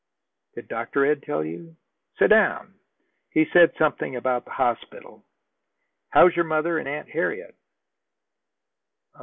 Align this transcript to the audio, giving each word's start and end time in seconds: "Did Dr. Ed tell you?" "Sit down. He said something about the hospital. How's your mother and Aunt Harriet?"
"Did 0.55 0.67
Dr. 0.67 1.05
Ed 1.05 1.21
tell 1.21 1.45
you?" 1.45 1.75
"Sit 2.17 2.29
down. 2.29 2.73
He 3.29 3.45
said 3.53 3.71
something 3.77 4.15
about 4.15 4.45
the 4.45 4.51
hospital. 4.51 5.23
How's 6.09 6.35
your 6.35 6.45
mother 6.45 6.79
and 6.79 6.87
Aunt 6.87 7.09
Harriet?" 7.09 7.53